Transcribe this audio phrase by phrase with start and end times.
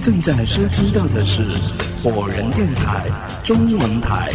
[0.00, 1.42] 正在收听到的是
[2.02, 3.06] 火人电台
[3.42, 4.30] 中文台。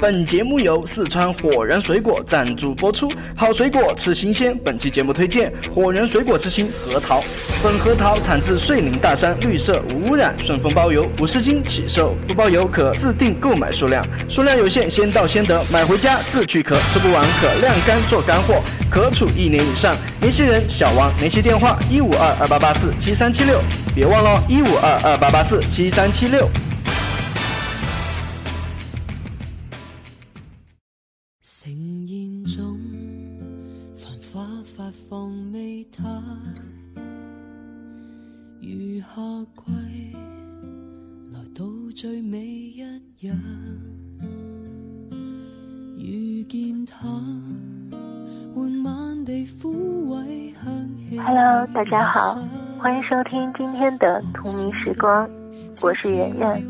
[0.00, 4.56] 本节目由四川火人水果赞助播出，好水果吃新鲜。
[4.58, 7.20] 本期节目推荐火人水果之星核桃，
[7.66, 15.60] 本核桃产自遂宁大山，绿色无污染，顺丰包邮，五十斤起售，不包邮可自定购买数量，数量有限，先到先得。
[15.68, 19.96] 买回家自去壳，吃不完可晾干做干货，可储一年以上。
[20.20, 23.60] 联系人小王，联系电话一五二二八八四七三七六，
[23.96, 26.48] 别忘了一五二二八八四七三七六。
[39.14, 39.22] 夏
[39.56, 40.16] 季
[41.32, 42.82] 来到最美一
[43.20, 43.32] 日，
[45.96, 47.06] 遇见他，
[48.54, 51.18] 缓慢地枯萎香气。
[51.18, 52.38] Hello，大家好，
[52.78, 55.30] 欢迎收听今天的荼蘼时光，
[55.82, 56.62] 我是圆圆。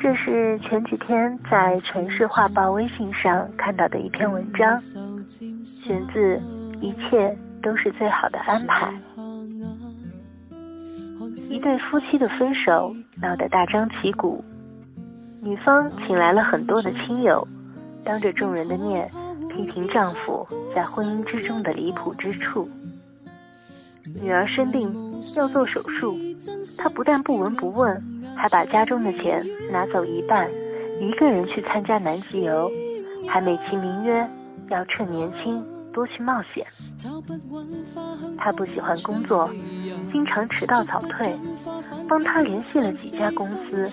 [0.00, 4.76] 这是前几天在城市画报微信上看到的一篇文章，
[5.64, 6.36] 选自
[6.80, 8.92] 《一切都是最好的安排》。
[11.48, 14.42] 一对夫妻的分手闹得大张旗鼓，
[15.42, 17.46] 女方请来了很多的亲友，
[18.02, 19.08] 当着众人的面
[19.50, 22.68] 批评丈夫在婚姻之中的离谱之处。
[24.20, 24.92] 女儿生病
[25.36, 26.14] 要做手术，
[26.78, 28.02] 她不但不闻不问，
[28.36, 30.48] 还把家中的钱拿走一半，
[31.00, 32.70] 一个人去参加南极游，
[33.28, 34.28] 还美其名曰
[34.68, 36.66] 要趁年轻多去冒险。
[38.36, 39.48] 他不喜欢工作，
[40.12, 41.34] 经常迟到早退，
[42.06, 43.88] 帮他联系了几家公司，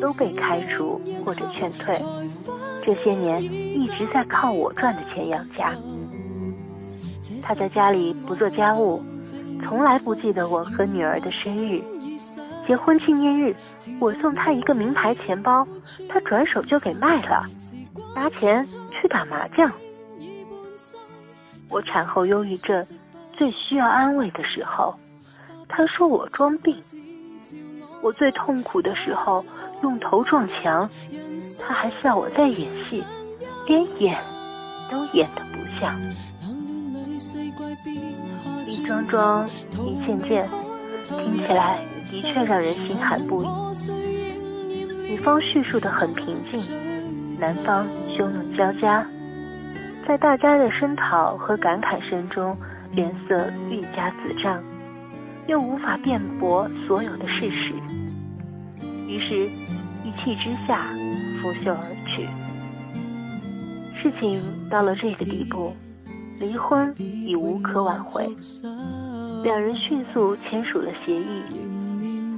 [0.00, 1.94] 都被开除或者劝退。
[2.82, 5.72] 这些年一直在靠我赚的钱养家。
[7.40, 9.02] 他在家里不做家务。
[9.62, 11.82] 从来不记得我和女儿的生日，
[12.66, 13.54] 结婚纪念日，
[13.98, 15.66] 我送他一个名牌钱包，
[16.06, 17.42] 他转手就给卖了，
[18.14, 19.72] 拿钱去打麻将。
[21.74, 22.86] 我产后忧郁症
[23.36, 24.94] 最需要安慰的时候，
[25.68, 26.72] 他说我装病；
[28.00, 29.44] 我最痛苦的时候
[29.82, 30.88] 用头撞墙，
[31.60, 33.02] 他还笑我在演戏，
[33.66, 34.16] 连演
[34.88, 36.00] 都演得不像。
[38.68, 39.44] 一桩桩，
[39.84, 40.48] 一件件，
[41.02, 43.48] 听起来的确让人心寒不已。
[45.08, 47.84] 女方叙述的很平静，男方
[48.16, 49.04] 汹涌交加，
[50.06, 52.56] 在大家的声讨和感慨声中，
[52.92, 54.62] 脸色愈加紫胀，
[55.46, 57.72] 又无法辩驳所有的事实，
[59.06, 59.46] 于是，
[60.04, 60.84] 一气之下
[61.40, 62.28] 拂袖而去。
[64.02, 65.74] 事情到了这个地步。
[66.40, 68.26] 离婚已无可挽回，
[69.44, 71.44] 两人迅速签署了协议，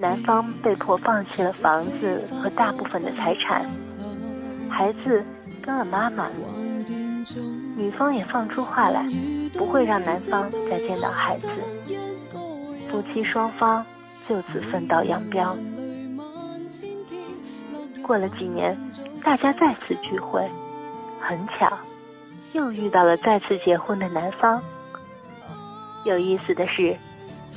[0.00, 3.64] 男方被迫放弃了房子和大部分的财产，
[4.68, 5.24] 孩子
[5.62, 6.28] 跟了妈妈，
[7.76, 9.06] 女方也放出话来，
[9.52, 11.48] 不会让男方再见到孩子，
[12.90, 13.84] 夫妻双方
[14.28, 15.56] 就此分道扬镳。
[18.02, 18.78] 过了几年，
[19.22, 20.46] 大家再次聚会，
[21.20, 21.78] 很巧。
[22.52, 24.62] 又遇到了再次结婚的男方。
[26.04, 26.96] 有意思的是，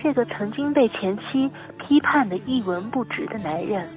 [0.02, 3.88] 这个曾经被前妻批判的一文不值的男人，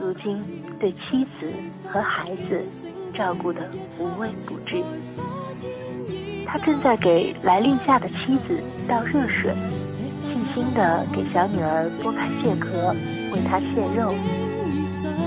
[0.00, 0.42] 如今
[0.78, 1.52] 对妻子
[1.88, 2.64] 和孩子
[3.12, 3.60] 照顾得
[3.98, 4.82] 无微不至。
[6.46, 9.54] 他正在给来例假的妻子倒热水，
[9.88, 12.94] 细心地给小女儿剥开蟹壳，
[13.32, 13.66] 为她蟹
[13.96, 14.12] 肉，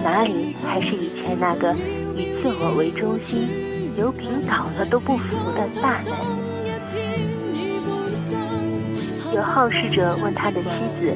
[0.04, 1.74] 哪里还是以前那个
[2.18, 3.48] 以自我为中心？
[3.96, 6.14] 油瓶倒了都不服的大男人。
[9.34, 10.70] 有好事者问他的妻
[11.00, 11.16] 子：“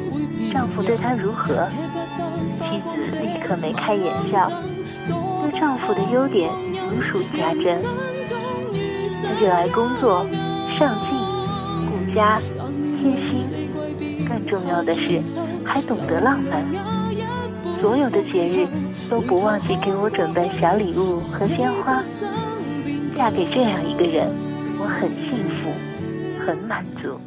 [0.54, 1.68] 丈夫对她如何？”
[2.58, 4.50] 妻子立刻眉开眼笑，
[5.60, 6.50] 丈夫的优点
[6.90, 7.84] 如数家珍。
[9.24, 10.24] 他热爱工作，
[10.78, 11.18] 上进，
[11.90, 12.40] 顾家，
[12.98, 13.70] 贴心，
[14.28, 15.22] 更重要的是
[15.66, 16.66] 还懂得浪漫。
[17.80, 18.68] 所有的节日
[19.10, 22.02] 都不忘记给我准备小礼物和鲜花。
[23.16, 24.28] 嫁给这样一个人，
[24.80, 27.20] 我很幸福，很满足。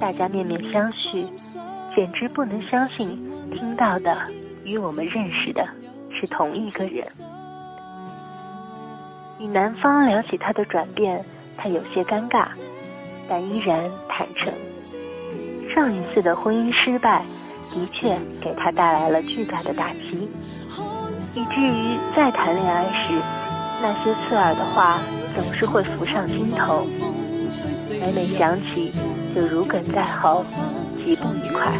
[0.00, 1.26] 大家面面相觑，
[1.94, 3.18] 简直不能相信
[3.52, 4.16] 听到的
[4.68, 5.66] 与我们认识的
[6.12, 7.02] 是同一个人。
[9.38, 11.24] 与男方聊起他的转变，
[11.56, 12.48] 他有些尴尬，
[13.28, 14.52] 但依然坦诚。
[15.74, 17.22] 上一次的婚姻失败，
[17.72, 20.28] 的确给他带来了巨大的打击，
[21.34, 23.14] 以至于再谈恋爱时，
[23.80, 25.00] 那些刺耳的话
[25.36, 26.84] 总是会浮上心头，
[28.00, 28.90] 每每想起
[29.36, 30.44] 就如鲠在喉，
[31.06, 31.72] 极不愉快。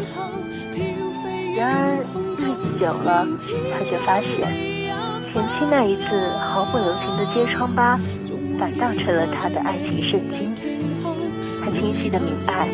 [1.58, 1.99] 然而
[2.37, 3.26] 日子久了，
[3.72, 4.31] 他却发现
[5.32, 6.06] 前妻那一次
[6.38, 7.99] 毫不留情的揭疮疤，
[8.56, 10.55] 反倒成了他的爱情圣经。
[11.60, 12.69] 他清晰的明白，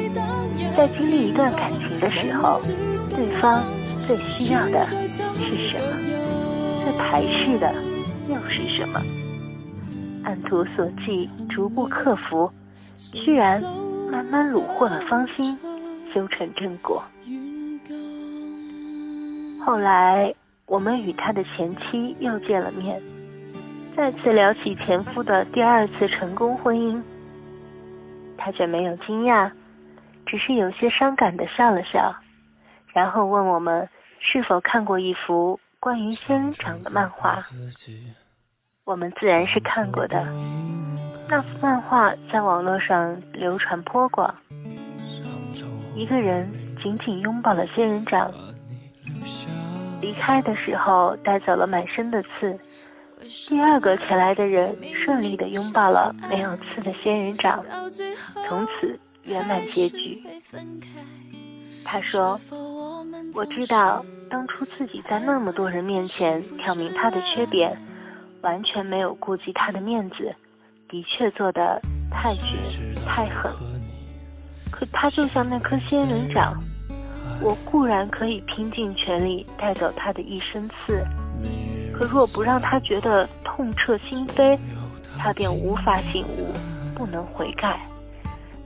[0.76, 2.60] 在经历一段感情的时候，
[3.08, 3.64] 对方
[4.06, 7.74] 最需要的是什么，最排斥的
[8.28, 9.00] 又是什么。
[10.24, 12.50] 按图索骥，逐步克服，
[12.98, 13.62] 居然
[14.12, 15.58] 慢慢虏获了芳心，
[16.12, 17.02] 修成正果。
[19.64, 20.34] 后来，
[20.66, 23.00] 我们与他的前妻又见了面，
[23.96, 27.02] 再次聊起前夫的第二次成功婚姻，
[28.36, 29.50] 他却没有惊讶，
[30.26, 32.14] 只是有些伤感的笑了笑，
[32.92, 33.88] 然后问我们
[34.20, 37.38] 是否看过一幅关于仙人掌的漫画。
[38.84, 40.26] 我们自然是看过的，
[41.26, 44.34] 那幅漫画在网络上流传颇广，
[45.94, 46.52] 一个人
[46.82, 48.30] 紧紧拥抱了仙人掌。
[50.00, 52.58] 离开的时候带走了满身的刺，
[53.48, 57.64] 第二个前来的人顺利的拥抱了没有刺的仙人掌，
[58.46, 60.22] 从此圆满结局。
[61.84, 62.38] 他说
[63.34, 67.76] ：“我知道当初自己在那么多人面前挑明他的缺点，
[68.42, 70.34] 完全没有顾及他的面子，
[70.88, 71.80] 的确做的
[72.10, 72.56] 太绝
[73.06, 73.52] 太狠。
[74.70, 76.54] 可他就像那颗仙人掌。”
[77.40, 81.04] 我固然可以拼尽全力带走他的一身刺，
[81.92, 84.58] 可若不让他觉得痛彻心扉，
[85.18, 86.54] 他便无法醒悟，
[86.94, 87.80] 不能悔改。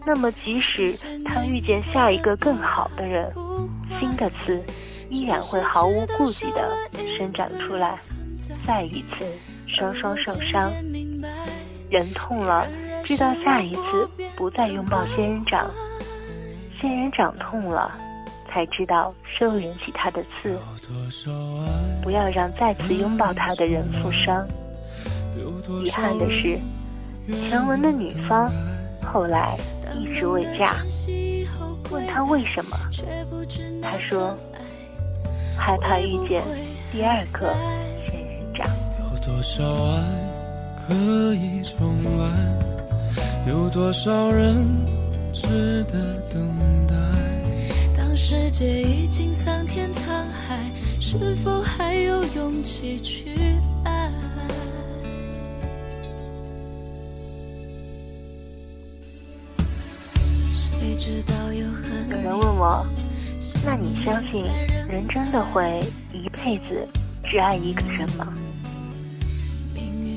[0.06, 0.92] 那么，即使
[1.24, 3.32] 他遇见下一个更好的人，
[3.98, 4.62] 新的刺
[5.10, 6.78] 依然会毫无顾忌地
[7.16, 7.96] 生长出来，
[8.66, 9.26] 再一次
[9.66, 10.72] 双双受伤。
[11.90, 12.66] 人痛了，
[13.02, 15.66] 知道下一次不再拥抱仙人掌；
[16.80, 17.98] 仙人掌痛了。
[18.48, 20.58] 才知道收敛起他的刺，
[22.02, 24.46] 不要让再次拥抱他的人负伤。
[25.84, 26.58] 遗憾的是，
[27.26, 28.50] 前文的女方
[29.04, 29.56] 后来
[29.94, 30.76] 一直未嫁。
[31.90, 32.76] 问他为什么，
[33.80, 34.36] 他说
[35.56, 36.42] 害怕遇见
[36.92, 37.54] 第二个
[38.06, 38.66] 仙人掌。
[39.00, 40.02] 有多少爱
[40.76, 40.94] 可
[41.34, 42.24] 以重来？
[43.46, 44.66] 有多少人
[45.32, 46.94] 值得等待？
[48.20, 50.58] 世界已经桑田沧海，
[51.00, 53.30] 是否还有勇气去
[53.84, 54.12] 爱？
[62.10, 62.84] 有人问我，
[63.64, 64.44] 那你相信
[64.88, 65.80] 人真的会
[66.12, 66.86] 一辈子
[67.24, 68.34] 只爱一个人吗？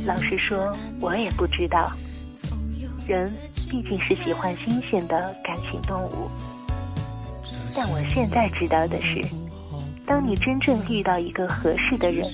[0.06, 1.90] 老实说，我也不知道。
[3.08, 3.32] 人
[3.70, 6.30] 毕竟是喜欢新鲜的感情动物。
[7.76, 9.22] 但我现在知道的是，
[10.06, 12.26] 当你真正遇到一个合适的人，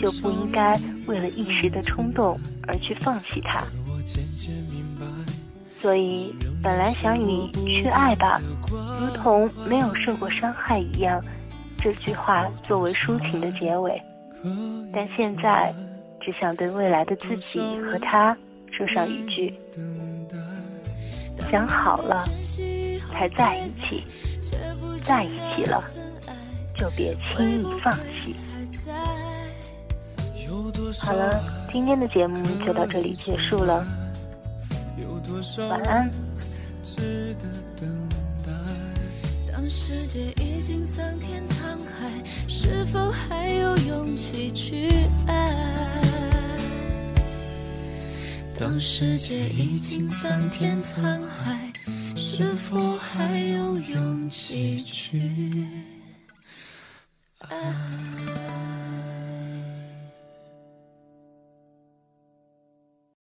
[0.00, 3.64] 就不应该为了一时的冲动而去放弃他。
[5.80, 8.40] 所以，本来想以“去爱吧，
[9.00, 11.22] 如同没有受过伤害一样”
[11.82, 14.00] 这句话作为抒情的结尾，
[14.92, 15.74] 但现在
[16.20, 18.36] 只想对未来的自己和他
[18.70, 19.54] 说上一句：
[21.50, 22.22] 想好了，
[23.10, 24.04] 才在一起。
[25.10, 25.82] 在一起了，
[26.78, 28.36] 就别轻易放弃。
[31.02, 33.84] 好了，今天的节目就到这里结束了，
[35.68, 36.08] 晚安。
[39.52, 42.08] 当世界已经桑田沧海，
[42.46, 44.90] 是否还有勇气去
[45.26, 46.00] 爱？
[48.56, 51.69] 当世界已经桑田沧海。
[52.40, 55.20] 是否还有勇气去
[57.40, 58.09] 爱？